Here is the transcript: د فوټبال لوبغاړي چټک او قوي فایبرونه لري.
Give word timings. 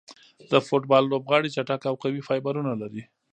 د 0.51 0.53
فوټبال 0.67 1.03
لوبغاړي 1.11 1.49
چټک 1.55 1.81
او 1.89 1.95
قوي 2.03 2.21
فایبرونه 2.27 2.71
لري. 2.81 3.03